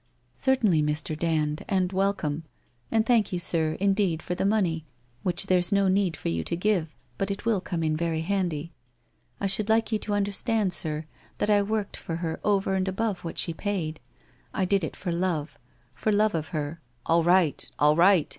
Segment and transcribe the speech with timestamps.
[0.31, 1.15] 1 Certainly, Mr.
[1.15, 2.43] Dand, and welcome.
[2.91, 4.83] And thank you, sir, indeed for the money,
[5.21, 8.73] which there's no need for you to give— but it will come in very handy.
[9.39, 11.05] I should like you to understand, sir,
[11.37, 13.99] that I worked for her over and above what she paid.
[14.55, 15.59] I did it for love—
[15.93, 17.69] for love of her '* All right.
[17.77, 18.27] All right